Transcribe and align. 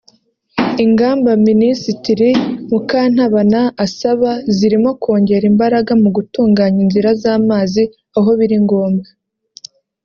Ingamba 0.85 1.31
Minisitiri 1.47 2.29
Mukantabana 2.69 3.61
asaba 3.85 4.29
zirimo 4.55 4.89
kongera 5.01 5.45
imbaraga 5.51 5.91
mu 6.01 6.09
gutunganya 6.17 6.79
inzira 6.85 7.09
z’amazi 7.21 7.83
aho 8.17 8.29
biri 8.39 8.57
ngombwa 8.65 9.09